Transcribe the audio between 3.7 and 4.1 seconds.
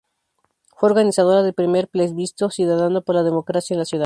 en la ciudad.